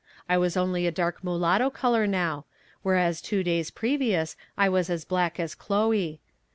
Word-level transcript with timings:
I 0.27 0.35
was 0.35 0.57
only 0.57 0.87
a 0.87 0.91
dark 0.91 1.23
mulatto 1.23 1.69
color 1.69 2.07
now, 2.07 2.45
whereas 2.81 3.21
two 3.21 3.43
days 3.43 3.69
previous 3.69 4.35
I 4.57 4.67
was 4.67 4.89
as 4.89 5.05
black 5.05 5.39
as 5.39 5.53
Cloe. 5.53 6.17